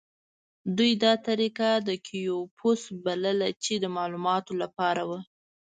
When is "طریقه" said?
1.27-1.69